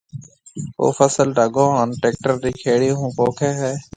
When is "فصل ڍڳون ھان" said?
0.97-1.89